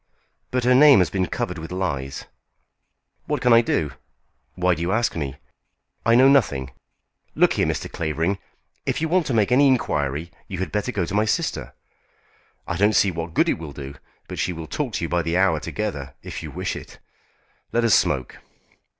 "But 0.49 0.63
her 0.63 0.73
name 0.73 0.97
has 0.97 1.11
been 1.11 1.27
covered 1.27 1.59
with 1.59 1.71
lies." 1.71 2.25
"What 3.27 3.39
can 3.39 3.53
I 3.53 3.61
do? 3.61 3.91
Why 4.55 4.73
do 4.73 4.81
you 4.81 4.91
ask 4.91 5.15
me? 5.15 5.35
I 6.07 6.15
know 6.15 6.27
nothing. 6.27 6.71
Look 7.35 7.53
here, 7.53 7.67
Mr. 7.67 7.87
Clavering, 7.87 8.39
if 8.87 8.99
you 8.99 9.07
want 9.07 9.27
to 9.27 9.35
make 9.35 9.51
any 9.51 9.67
inquiry 9.67 10.31
you 10.47 10.57
had 10.57 10.71
better 10.71 10.91
go 10.91 11.05
to 11.05 11.13
my 11.13 11.25
sister. 11.25 11.75
I 12.67 12.77
don't 12.77 12.95
see 12.95 13.11
what 13.11 13.35
good 13.35 13.47
it 13.47 13.59
will 13.59 13.73
do, 13.73 13.93
but 14.27 14.39
she 14.39 14.53
will 14.53 14.65
talk 14.65 14.93
to 14.93 15.05
you 15.05 15.07
by 15.07 15.21
the 15.21 15.37
hour 15.37 15.59
together, 15.59 16.15
if 16.23 16.41
you 16.41 16.49
wish 16.49 16.75
it. 16.75 16.97
Let 17.71 17.83
us 17.83 17.93
smoke." 17.93 18.39